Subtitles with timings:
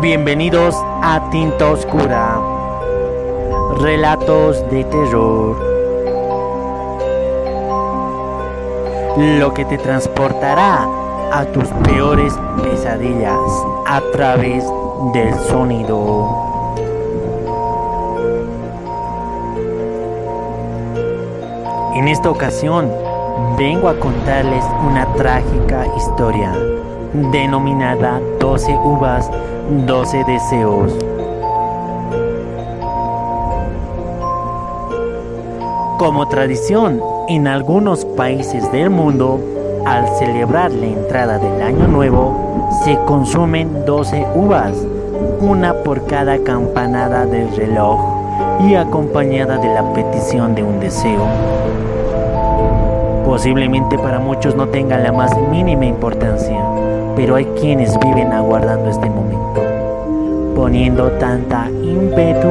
[0.00, 2.40] Bienvenidos a Tinta Oscura.
[3.80, 5.58] Relatos de terror.
[9.18, 10.88] Lo que te transportará
[11.30, 12.32] a tus peores
[12.62, 13.38] pesadillas
[13.86, 14.64] a través
[15.12, 16.48] del sonido.
[21.94, 22.90] En esta ocasión
[23.58, 26.54] vengo a contarles una trágica historia
[27.12, 29.30] denominada 12 uvas,
[29.86, 30.92] 12 deseos.
[35.98, 39.38] Como tradición, en algunos países del mundo,
[39.84, 44.72] al celebrar la entrada del año nuevo, se consumen 12 uvas,
[45.40, 48.00] una por cada campanada del reloj
[48.60, 51.26] y acompañada de la petición de un deseo.
[53.24, 56.69] Posiblemente para muchos no tenga la más mínima importancia,
[57.16, 59.62] pero hay quienes viven aguardando este momento,
[60.54, 62.48] poniendo tanta ímpetu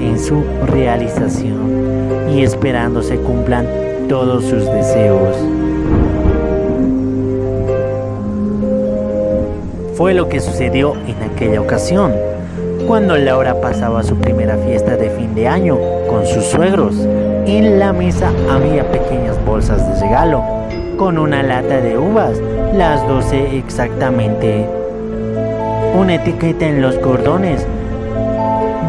[0.00, 3.66] en su realización y esperando se cumplan
[4.08, 5.36] todos sus deseos.
[9.94, 12.12] Fue lo que sucedió en aquella ocasión,
[12.86, 16.94] cuando Laura pasaba su primera fiesta de fin de año con sus suegros.
[17.46, 20.42] En la mesa había pequeñas bolsas de regalo,
[20.98, 22.40] con una lata de uvas,
[22.76, 24.66] las 12 exactamente.
[25.98, 27.66] Una etiqueta en los cordones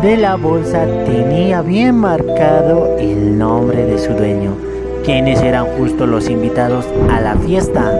[0.01, 4.55] de la bolsa tenía bien marcado el nombre de su dueño,
[5.05, 7.93] quienes eran justo los invitados a la fiesta.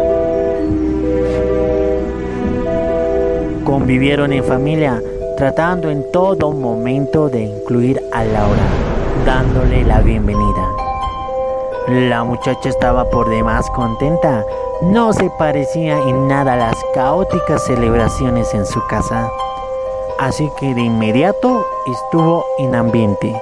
[3.64, 5.02] Convivieron en familia,
[5.38, 8.64] tratando en todo momento de incluir a Laura,
[9.26, 10.77] dándole la bienvenida.
[11.88, 14.46] La muchacha estaba por demás contenta,
[14.82, 19.32] no se parecía en nada a las caóticas celebraciones en su casa,
[20.20, 23.42] así que de inmediato estuvo en ambiente.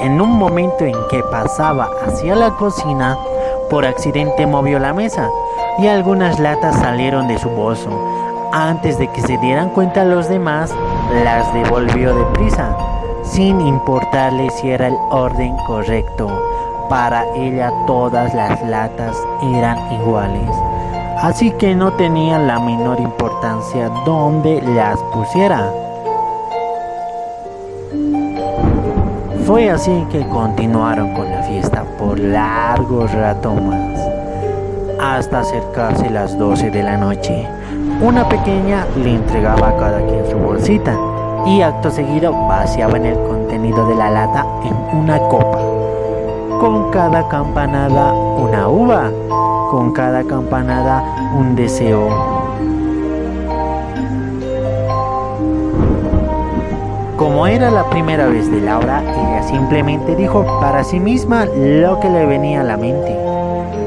[0.00, 3.16] En un momento en que pasaba hacia la cocina,
[3.70, 5.30] por accidente movió la mesa
[5.78, 7.88] y algunas latas salieron de su bolso.
[8.52, 10.74] Antes de que se dieran cuenta los demás,
[11.22, 12.76] las devolvió deprisa,
[13.24, 16.28] sin importarle si era el orden correcto.
[16.88, 19.16] Para ella todas las latas
[19.56, 20.50] eran iguales,
[21.22, 25.70] así que no tenía la menor importancia dónde las pusiera.
[29.46, 33.98] Fue así que continuaron con la fiesta por largo rato más,
[35.00, 37.46] hasta acercarse las 12 de la noche.
[38.00, 40.96] Una pequeña le entregaba a cada quien su bolsita
[41.46, 45.58] y acto seguido vaciaban el contenido de la lata en una copa.
[46.60, 49.10] Con cada campanada una uva,
[49.70, 51.02] con cada campanada
[51.38, 52.08] un deseo.
[57.16, 62.08] Como era la primera vez de Laura, ella simplemente dijo para sí misma lo que
[62.08, 63.16] le venía a la mente.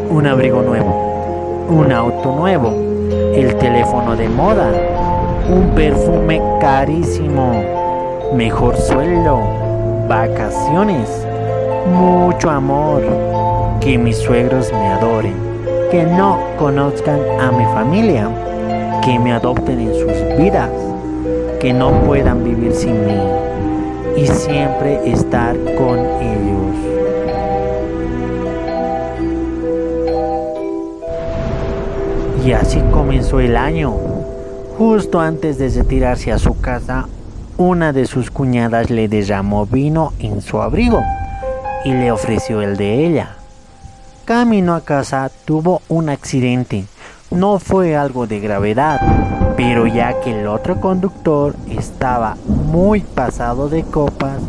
[0.09, 2.69] Un abrigo nuevo, un auto nuevo,
[3.35, 4.71] el teléfono de moda,
[5.49, 7.63] un perfume carísimo,
[8.33, 9.39] mejor sueldo,
[10.07, 11.25] vacaciones,
[11.93, 13.03] mucho amor,
[13.79, 15.35] que mis suegros me adoren,
[15.91, 18.29] que no conozcan a mi familia,
[19.03, 20.69] que me adopten en sus vidas
[21.59, 23.19] que no puedan vivir sin mí
[24.15, 26.75] y siempre estar con ellos.
[32.45, 34.16] Y así comenzó el año.
[34.77, 37.07] Justo antes de retirarse a su casa,
[37.57, 41.01] una de sus cuñadas le derramó vino en su abrigo
[41.83, 43.37] y le ofreció el de ella.
[44.25, 46.85] Camino a casa tuvo un accidente.
[47.31, 49.01] No fue algo de gravedad,
[49.57, 54.39] pero ya que el otro conductor estaba muy pasado de copas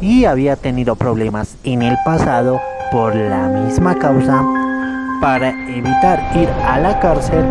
[0.00, 2.60] y había tenido problemas en el pasado
[2.92, 4.44] por la misma causa,
[5.24, 7.42] para evitar ir a la cárcel,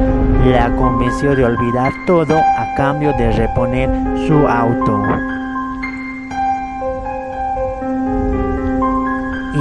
[0.46, 3.90] la convenció de olvidar todo a cambio de reponer
[4.28, 5.02] su auto.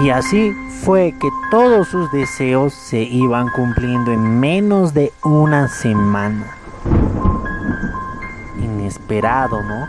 [0.04, 0.52] Y así
[0.84, 6.54] fue que todos sus deseos se iban cumpliendo en menos de una semana
[8.58, 9.86] inesperado, ¿no?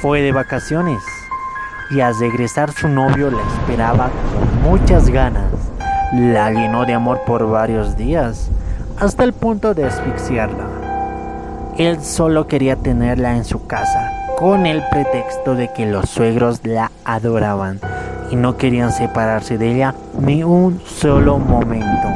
[0.00, 1.19] Fue de vacaciones
[1.90, 5.50] y al regresar su novio la esperaba con muchas ganas.
[6.12, 8.48] La llenó de amor por varios días,
[8.98, 10.64] hasta el punto de asfixiarla.
[11.78, 16.90] Él solo quería tenerla en su casa, con el pretexto de que los suegros la
[17.04, 17.80] adoraban
[18.30, 22.08] y no querían separarse de ella ni un solo momento.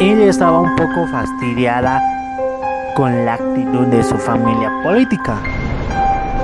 [0.00, 2.00] Ella estaba un poco fastidiada
[2.94, 5.38] con la actitud de su familia política,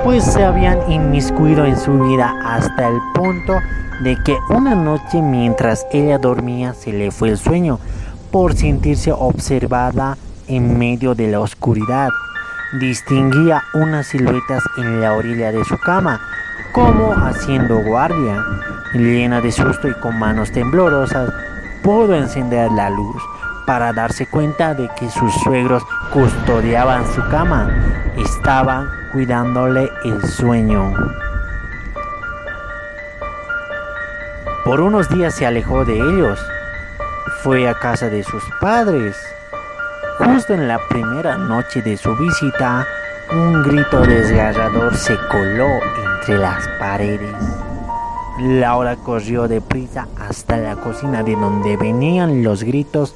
[0.03, 3.53] pues se habían inmiscuido en su vida hasta el punto
[4.01, 7.79] de que una noche mientras ella dormía se le fue el sueño
[8.31, 10.17] por sentirse observada
[10.47, 12.09] en medio de la oscuridad.
[12.79, 16.21] Distinguía unas siluetas en la orilla de su cama,
[16.71, 18.43] como haciendo guardia.
[18.93, 21.31] Llena de susto y con manos temblorosas,
[21.83, 23.21] pudo encender la luz
[23.69, 27.69] para darse cuenta de que sus suegros custodiaban su cama,
[28.17, 30.91] estaban cuidándole el sueño.
[34.65, 36.39] Por unos días se alejó de ellos.
[37.43, 39.15] Fue a casa de sus padres.
[40.17, 42.87] Justo en la primera noche de su visita,
[43.31, 45.69] un grito desgarrador se coló
[46.15, 47.35] entre las paredes.
[48.39, 53.13] Laura corrió deprisa hasta la cocina de donde venían los gritos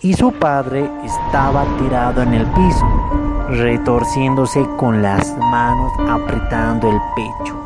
[0.00, 2.86] y su padre estaba tirado en el piso,
[3.48, 7.56] retorciéndose con las manos apretando el pecho.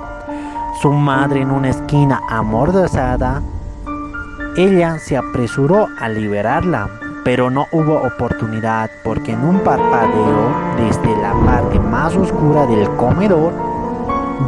[0.81, 3.43] Su madre en una esquina amordazada,
[4.57, 6.89] ella se apresuró a liberarla,
[7.25, 13.53] pero no hubo oportunidad porque en un parpadeo desde la parte más oscura del comedor,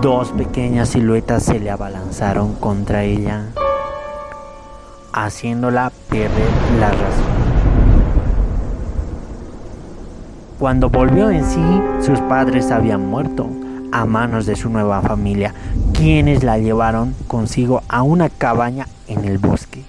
[0.00, 3.46] dos pequeñas siluetas se le abalanzaron contra ella,
[5.12, 7.53] haciéndola perder la razón.
[10.64, 11.61] Cuando volvió en sí,
[12.00, 13.50] sus padres habían muerto
[13.93, 15.52] a manos de su nueva familia,
[15.93, 19.82] quienes la llevaron consigo a una cabaña en el bosque.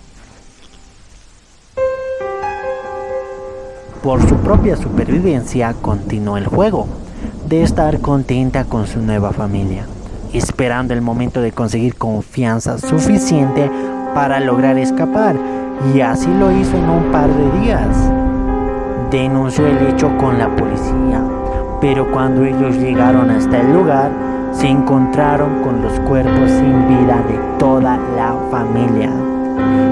[4.03, 6.89] Por su propia supervivencia continuó el juego,
[7.47, 9.85] de estar contenta con su nueva familia,
[10.33, 13.71] esperando el momento de conseguir confianza suficiente
[14.13, 15.37] para lograr escapar,
[15.95, 18.24] y así lo hizo en un par de días
[19.15, 21.23] denunció el hecho con la policía,
[21.79, 24.11] pero cuando ellos llegaron hasta el lugar,
[24.51, 29.09] se encontraron con los cuerpos sin vida de toda la familia.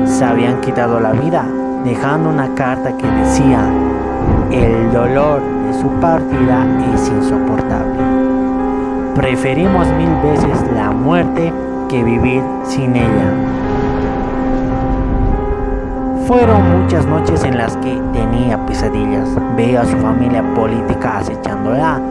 [0.06, 1.46] Se habían quitado la vida,
[1.86, 3.62] dejando una carta que decía,
[4.52, 8.04] el dolor de su partida es insoportable.
[9.16, 11.54] Preferimos mil veces la muerte
[11.88, 13.73] que vivir sin ella.
[16.34, 22.02] Fueron muchas noches en las que tenía pesadillas, veía a su familia política acechándola,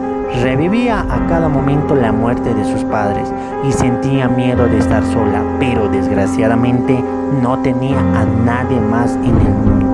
[0.41, 3.27] revivía a cada momento la muerte de sus padres
[3.67, 7.03] y sentía miedo de estar sola, pero desgraciadamente
[7.41, 9.87] no tenía a nadie más en el mundo.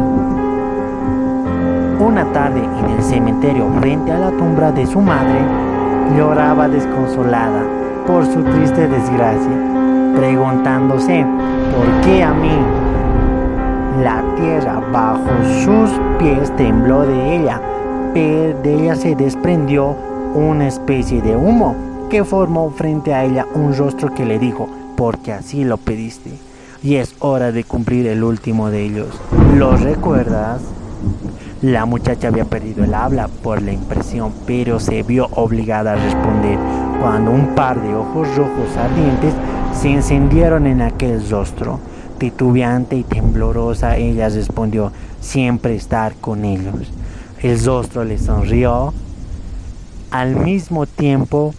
[2.05, 5.39] Una tarde en el cementerio frente a la tumba de su madre,
[6.15, 7.63] lloraba desconsolada
[8.05, 11.25] por su triste desgracia, preguntándose,
[11.73, 12.78] ¿por qué a mí?
[13.97, 15.29] La tierra bajo
[15.63, 15.89] sus
[16.19, 17.61] pies tembló de ella,
[18.13, 19.95] pero de ella se desprendió
[20.33, 21.75] una especie de humo
[22.09, 26.31] que formó frente a ella un rostro que le dijo, porque así lo pediste,
[26.81, 29.19] y es hora de cumplir el último de ellos.
[29.55, 30.61] ¿Lo recuerdas?
[31.61, 36.57] La muchacha había perdido el habla por la impresión, pero se vio obligada a responder
[37.01, 39.33] cuando un par de ojos rojos ardientes
[39.73, 41.79] se encendieron en aquel rostro.
[42.19, 46.91] Titubeante y temblorosa, ella respondió, siempre estar con ellos.
[47.41, 48.93] El rostro le sonrió
[50.11, 51.53] al mismo tiempo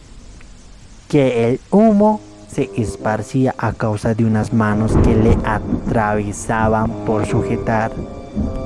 [1.09, 7.93] que el humo se esparcía a causa de unas manos que le atravesaban por sujetar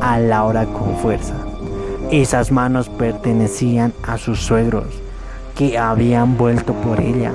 [0.02, 1.34] a Laura con fuerza.
[2.10, 4.86] Esas manos pertenecían a sus suegros,
[5.54, 7.32] que habían vuelto por ella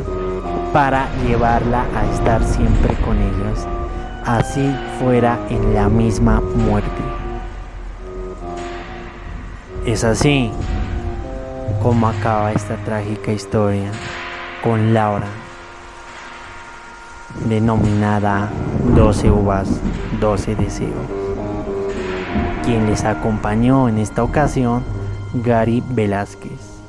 [0.73, 3.78] para llevarla a estar siempre con ellos
[4.37, 7.01] así fuera en la misma muerte.
[9.85, 10.51] Es así
[11.81, 13.91] como acaba esta trágica historia
[14.63, 15.25] con Laura,
[17.45, 18.49] denominada
[18.95, 19.67] 12 uvas,
[20.19, 20.93] 12 deseos.
[22.63, 24.83] Quien les acompañó en esta ocasión,
[25.43, 26.81] Gary Velázquez.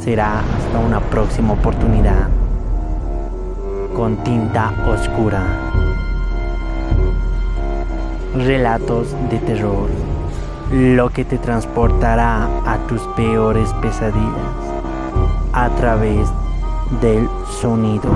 [0.00, 2.28] Será hasta una próxima oportunidad
[3.94, 5.44] con tinta oscura
[8.34, 9.88] relatos de terror,
[10.70, 14.72] lo que te transportará a tus peores pesadillas
[15.52, 16.28] a través
[17.00, 17.28] del
[17.60, 18.10] sonido.